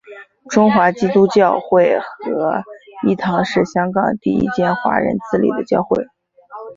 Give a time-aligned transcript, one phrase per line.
[0.49, 2.63] 中华基督教会合
[3.07, 6.07] 一堂是香港第一间华人自理的教会。